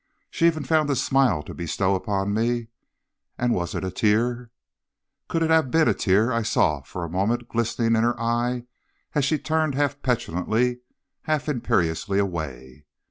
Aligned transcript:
She 0.31 0.47
even 0.47 0.63
found 0.63 0.89
a 0.89 0.95
smile 0.95 1.43
to 1.43 1.53
bestow 1.53 1.93
upon 1.93 2.33
me; 2.33 2.69
and 3.37 3.53
was 3.53 3.75
it 3.75 3.83
a 3.83 3.91
tear? 3.91 4.49
Could 5.27 5.43
it 5.43 5.51
have 5.51 5.69
been 5.69 5.87
a 5.87 5.93
tear 5.93 6.31
I 6.33 6.41
saw 6.41 6.81
for 6.81 7.03
a 7.03 7.07
moment 7.07 7.47
glisten 7.47 7.95
in 7.95 8.01
her 8.03 8.19
eye 8.19 8.63
as 9.13 9.25
she 9.25 9.37
turned 9.37 9.75
half 9.75 10.01
petulantly, 10.01 10.79
half 11.25 11.47
imperiously 11.47 12.17
away? 12.17 12.85